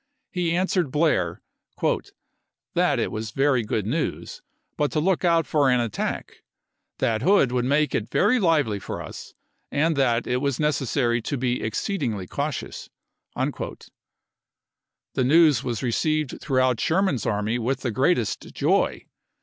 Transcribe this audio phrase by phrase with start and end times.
[0.31, 1.43] He answered Blair"
[2.73, 4.41] that it was very good news,
[4.75, 6.41] but to look out for an attack;
[6.97, 9.35] that Hood would make it very lively for us,
[9.69, 12.89] and that it was necessary to be exceedingly cautious."
[13.35, 13.91] The
[15.23, 19.05] news was received throughout Sherman's army with the greatest joy.